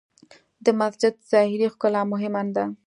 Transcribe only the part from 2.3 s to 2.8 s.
نه ده.